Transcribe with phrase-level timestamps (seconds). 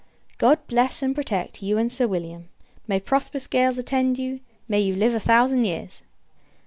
[0.39, 2.49] God bless, and protect, you and Sir William.
[2.87, 4.39] May prosperous gales attend you!
[4.67, 6.01] May you live a thousand years!